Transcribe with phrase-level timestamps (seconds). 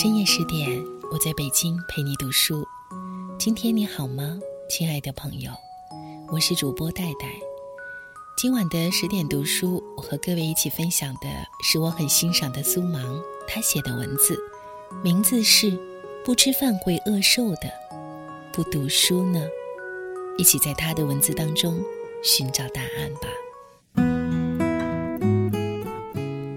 [0.00, 2.64] 深夜十点，我在北京陪你读书。
[3.36, 4.38] 今天你好吗，
[4.70, 5.50] 亲爱的朋友？
[6.28, 7.28] 我是主播戴戴。
[8.36, 11.22] 今晚的十点读书，我和各位一起分享的
[11.64, 14.38] 是我很欣赏的苏芒他写的文字，
[15.02, 15.72] 名字是
[16.24, 17.68] 《不吃饭会饿瘦的，
[18.52, 19.44] 不读书呢》。
[20.38, 21.76] 一起在他的文字当中
[22.22, 23.26] 寻找答案吧。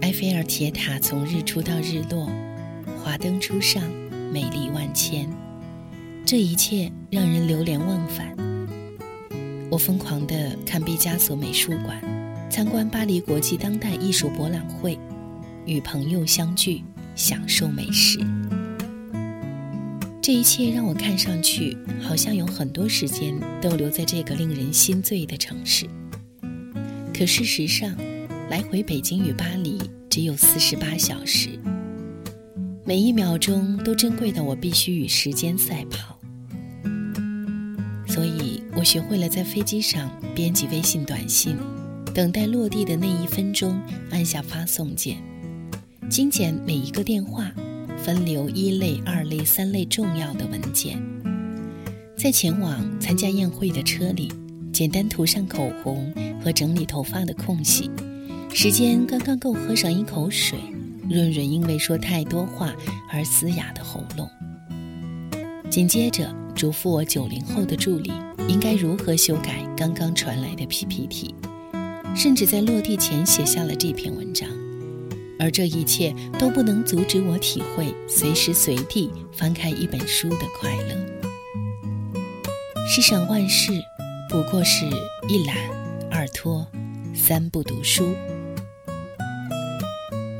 [0.00, 2.26] 埃菲尔铁塔从日出到日落。
[3.06, 3.84] 华灯初上，
[4.32, 5.30] 美丽万千，
[6.24, 8.36] 这一切让人流连忘返。
[9.70, 12.02] 我疯狂地看毕加索美术馆，
[12.50, 14.98] 参观巴黎国际当代艺术博览会，
[15.66, 16.82] 与朋友相聚，
[17.14, 18.18] 享受美食。
[20.20, 25.86] 这一切让我看上去好像有很多时间逗留在这个令人心醉的城市。
[27.14, 27.96] 可事实上，
[28.50, 29.78] 来回北京与巴黎
[30.10, 31.56] 只有四十八小时。
[32.88, 36.16] 每一秒钟都珍贵的，我必须与时间赛跑。
[38.06, 41.56] 所以我学会了在飞机上编辑微信短信，
[42.14, 43.76] 等待落地的那一分钟
[44.10, 45.16] 按下发送键，
[46.08, 47.50] 精简每一个电话，
[47.98, 51.02] 分流一类、二类、三类重要的文件。
[52.16, 54.32] 在前往参加宴会的车里，
[54.72, 57.90] 简单涂上口红和整理头发的空隙，
[58.54, 60.56] 时间刚刚够喝上一口水。
[61.08, 62.74] 润润因为说太多话
[63.12, 64.28] 而嘶哑的喉咙。
[65.70, 68.12] 紧接着嘱咐我九零后的助理
[68.48, 71.34] 应该如何修改刚刚传来的 PPT，
[72.14, 74.48] 甚至在落地前写下了这篇文章。
[75.38, 80.96] 而这一切都不能阻止我体会随时随地翻开一本书的快乐。
[82.88, 83.72] 世上万事
[84.30, 84.86] 不过是
[85.28, 85.56] 一懒、
[86.10, 86.66] 二拖、
[87.14, 88.14] 三不读书。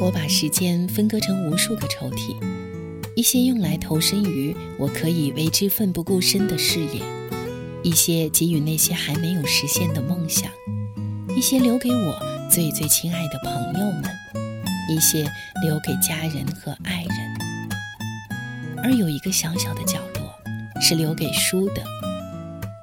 [0.00, 2.34] 我把时间分割成无数个抽屉，
[3.14, 7.02] 一些用来投身于我可以为之奋不顾身的事业，
[7.82, 10.50] 一些给予那些还没有实现的梦想，
[11.36, 12.18] 一些留给我
[12.50, 14.04] 最最亲爱的朋友们，
[14.88, 15.30] 一些
[15.62, 17.38] 留给家人和爱人，
[18.82, 21.84] 而有一个小小的角落是留给书的，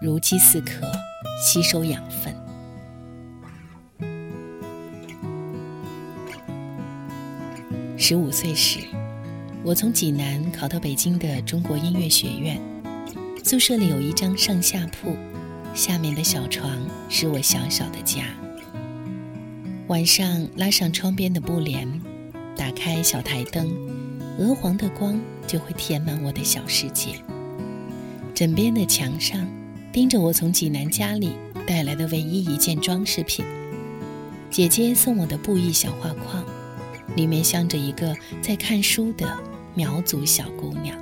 [0.00, 0.88] 如饥似渴，
[1.44, 2.39] 吸收养分。
[8.10, 8.80] 十五岁时，
[9.62, 12.60] 我从济南考到北京的中国音乐学院。
[13.44, 15.14] 宿舍里有一张上下铺，
[15.74, 16.76] 下面的小床
[17.08, 18.24] 是我小小的家。
[19.86, 21.88] 晚上拉上窗边的布帘，
[22.56, 23.70] 打开小台灯，
[24.40, 25.16] 鹅黄的光
[25.46, 27.10] 就会填满我的小世界。
[28.34, 29.46] 枕边的墙上
[29.92, 31.30] 钉着我从济南家里
[31.64, 33.44] 带来的唯一一件装饰品——
[34.50, 36.44] 姐姐送我的布艺小画框。
[37.16, 39.36] 里面镶着一个在看书的
[39.74, 40.96] 苗族小姑娘，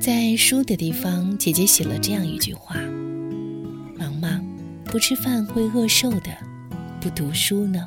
[0.00, 2.76] 在书的地方，姐姐写了这样一句话
[3.98, 4.44] ：“忙忙，
[4.84, 6.36] 不吃饭会饿瘦的，
[7.00, 7.86] 不读书呢。”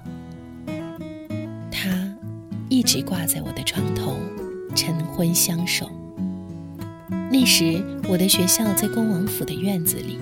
[1.72, 1.90] 它
[2.70, 4.16] 一直挂在我的床头，
[4.76, 5.90] 晨昏相守。
[7.32, 10.20] 那时，我的学校在恭王府的院子里，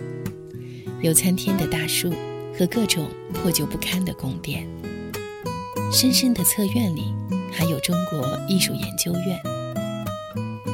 [1.02, 2.14] 有参天的大树
[2.58, 4.68] 和各种破旧不堪的宫殿。
[5.92, 7.14] 深深的侧院里，
[7.52, 9.42] 还有中国艺术研究院。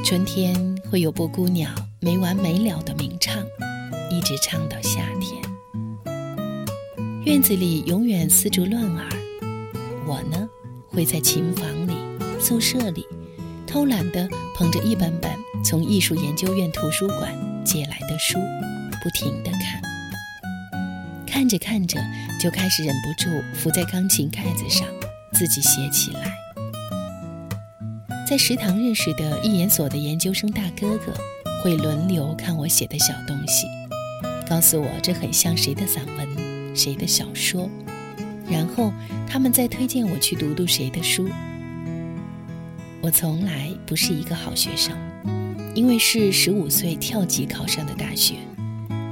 [0.04, 3.42] 春天会有布谷鸟没完没了的鸣唱，
[4.10, 5.42] 一直唱到夏天。
[7.24, 9.08] 院子里永远丝竹乱耳。
[10.06, 10.46] 我呢，
[10.88, 11.94] 会在琴房里、
[12.38, 13.06] 宿舍里，
[13.66, 15.32] 偷懒地捧着一本本
[15.64, 17.34] 从艺术研究院图书馆
[17.64, 18.38] 借来的书，
[19.02, 19.82] 不停地看。
[21.26, 21.98] 看着看着，
[22.40, 24.86] 就开始忍不住伏在钢琴盖子上。
[25.36, 26.34] 自己写起来。
[28.26, 31.12] 在食堂认识的一研所的研究生大哥哥，
[31.62, 33.66] 会轮流看我写的小东西，
[34.48, 37.68] 告诉我这很像谁的散文、谁的小说，
[38.50, 38.92] 然后
[39.28, 41.28] 他们再推荐我去读读谁的书。
[43.02, 44.96] 我从来不是一个好学生，
[45.74, 48.36] 因为是十五岁跳级考上的大学，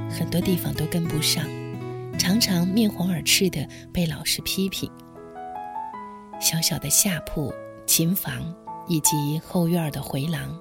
[0.09, 1.45] 很多地方都跟不上，
[2.17, 4.91] 常常面红耳赤的被老师批评。
[6.45, 7.51] 小小的下铺、
[7.87, 8.53] 琴房
[8.87, 10.55] 以及后院的回廊，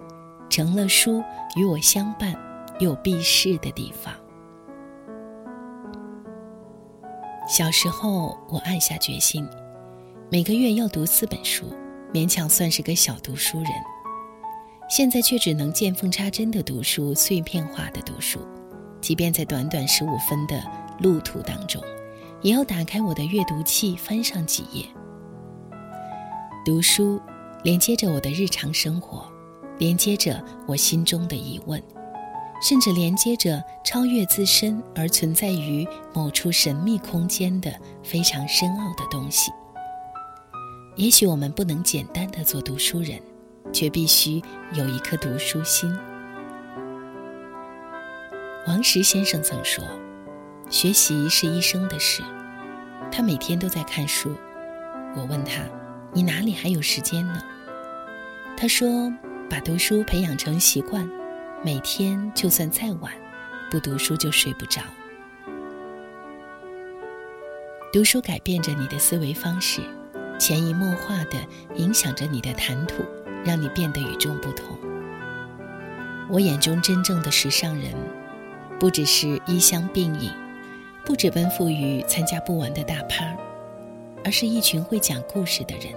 [0.49, 1.23] 成了书
[1.57, 2.35] 与我相伴
[2.79, 4.15] 又避世的地方。
[7.47, 9.47] 小时候，我暗下决心，
[10.31, 11.67] 每个月要读四本书，
[12.15, 13.69] 勉强算是个小读书人。
[14.89, 18.41] 现在却只能见缝插针的读书，碎片化的读书，
[19.03, 20.65] 即便在短短十五分的
[21.01, 21.79] 路途当中，
[22.41, 24.87] 也要打开我的阅读器，翻上几页。
[26.65, 27.21] 读书
[27.63, 29.31] 连接着我的日常生活，
[29.79, 31.83] 连接着我心中的疑问，
[32.63, 37.71] 甚至连接着超越自身而存在于某处神秘空间的
[38.03, 39.53] 非常深奥的东西。
[40.97, 43.21] 也许我们不能简单的做读书人，
[43.71, 45.95] 却必须有一颗读书心。
[48.67, 49.85] 王石先生曾说
[50.71, 52.23] ：“学习是一生的事。”
[53.13, 54.35] 他每天都在看书。
[55.15, 55.63] 我问他
[56.15, 57.43] ：“你哪里还有时间呢？”
[58.57, 59.13] 他说
[59.51, 61.07] ：“把读书培养成习惯，
[61.63, 63.13] 每天就算再晚，
[63.71, 64.81] 不读书就睡不着。
[67.93, 69.81] 读书改变着你的思维方式，
[70.39, 71.39] 潜移默化的
[71.75, 73.05] 影响着你的谈吐，
[73.45, 74.79] 让你变得与众不同。
[76.31, 77.93] 我眼中真正的时尚人，
[78.81, 80.33] 不只是衣香鬓影，
[81.05, 83.25] 不止奔赴于参加不完的大趴，
[84.25, 85.93] 而是一群会讲故事的人。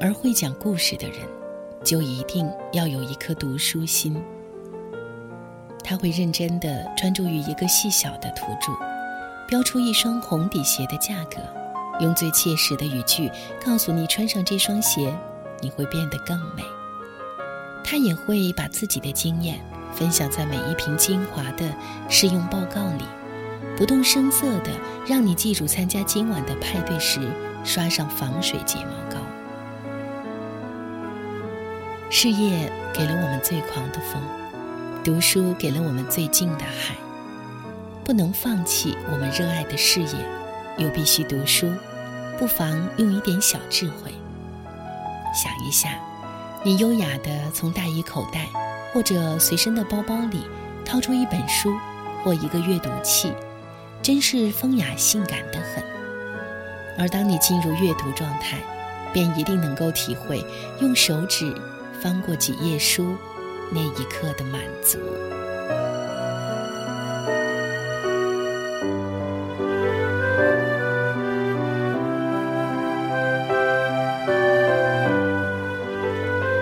[0.00, 1.18] 而会讲故事的人。”
[1.82, 4.22] 就一定要有一颗读书心。
[5.82, 8.70] 他会认真地专注于一个细小的图注，
[9.48, 11.38] 标出一双红底鞋的价格，
[11.98, 13.32] 用最切实的语句
[13.64, 15.10] 告诉你：穿上这双鞋，
[15.62, 16.62] 你会变得更美。
[17.82, 19.58] 他也会把自己的经验
[19.94, 21.74] 分享在每一瓶精华的
[22.10, 23.04] 试用报告里，
[23.80, 24.70] 不动声色地
[25.06, 27.18] 让你记住参加今晚的派对时
[27.64, 29.16] 刷上防水睫毛膏。
[32.10, 34.22] 事业给了我们最狂的风，
[35.02, 36.94] 读书给了我们最静的海。
[38.04, 40.26] 不能放弃我们热爱的事业，
[40.76, 41.72] 又必须读书，
[42.38, 44.12] 不妨用一点小智慧。
[45.32, 45.98] 想一下，
[46.62, 48.46] 你优雅地从大衣口袋
[48.92, 50.44] 或者随身的包包里
[50.84, 51.74] 掏出一本书
[52.22, 53.32] 或一个阅读器，
[54.02, 55.82] 真是风雅性感的很。
[56.98, 58.58] 而当你进入阅读状态，
[59.12, 60.44] 便一定能够体会
[60.80, 61.54] 用手指。
[62.02, 63.14] 翻过几页书，
[63.70, 64.98] 那一刻的满足。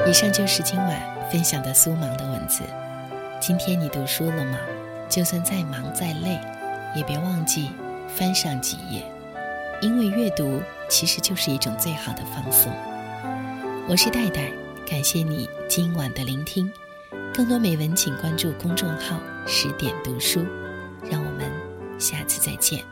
[0.04, 1.00] 以上就是今晚
[1.30, 2.64] 分享的苏芒的文字。
[3.38, 4.58] 今天你读书了吗？
[5.08, 6.36] 就算再忙再累，
[6.94, 7.70] 也别忘记
[8.08, 9.02] 翻上几页，
[9.80, 12.72] 因为阅读其实就是一种最好的放松。
[13.88, 14.50] 我是戴戴。
[14.90, 16.72] 感谢你今晚的聆听，
[17.34, 20.46] 更多美文请关注公众号“十点读书”，
[21.10, 21.52] 让我们
[21.98, 22.82] 下次再见。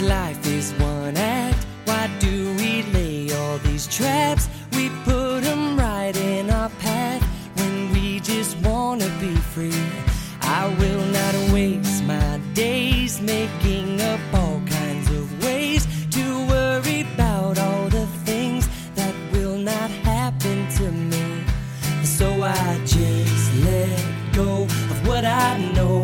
[0.00, 1.66] Life is one act.
[1.84, 4.48] Why do we lay all these traps?
[4.72, 7.22] We put them right in our path
[7.54, 9.86] when we just wanna be free.
[10.42, 17.58] I will not waste my days making up all kinds of ways to worry about
[17.58, 21.44] all the things that will not happen to me.
[22.02, 24.02] So I just let
[24.32, 26.03] go of what I know.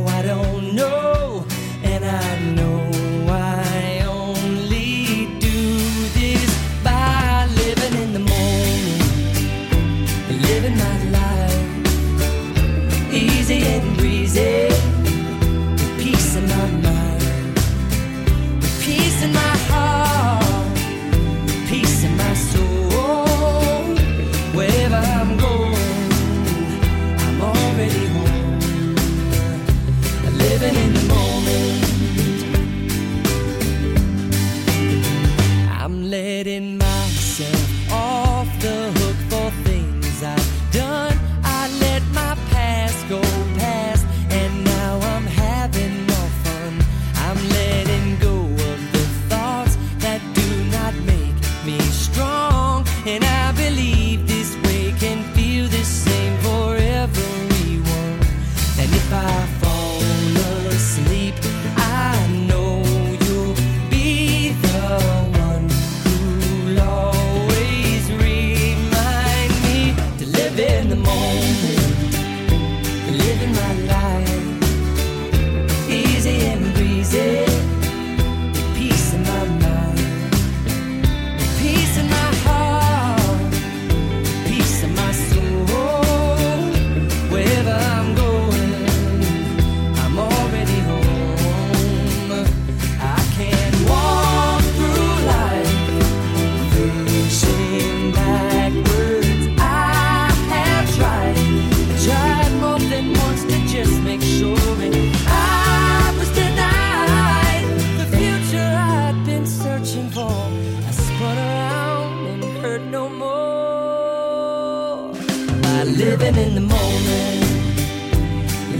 [116.20, 117.40] living in the moment,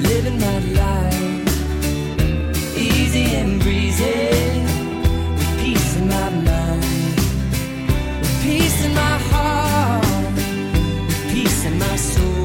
[0.09, 1.49] living my life,
[2.76, 4.62] easy and breezy,
[5.38, 7.16] with peace in my mind,
[8.20, 10.35] with peace in my heart,
[11.09, 12.39] with peace in my soul.